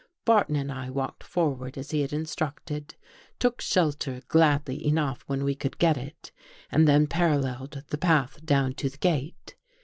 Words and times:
Barton 0.25 0.55
and 0.55 0.71
I 0.71 0.89
walked 0.89 1.23
forward 1.23 1.77
as 1.77 1.91
he 1.91 2.01
had 2.01 2.11
instructed, 2.11 2.95
took 3.37 3.61
shelter 3.61 4.23
gladly 4.29 4.83
enough 4.83 5.21
when 5.27 5.43
we 5.43 5.53
could 5.53 5.77
get 5.77 5.95
it, 5.95 6.31
and 6.71 6.87
then 6.87 7.05
paralleled 7.05 7.83
the 7.89 7.99
path 7.99 8.43
down 8.43 8.73
to 8.73 8.89
the 8.89 8.97
gate. 8.97 9.55